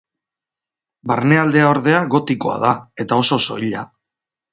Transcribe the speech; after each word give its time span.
Barnealdea 1.11 1.67
ordea 1.73 1.99
gotikoa 2.15 2.55
da, 2.65 2.71
eta 3.05 3.21
oso 3.25 3.39
soila. 3.49 3.85